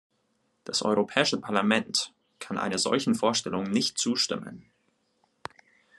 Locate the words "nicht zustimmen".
3.69-4.65